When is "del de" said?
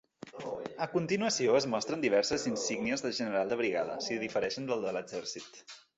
4.73-4.97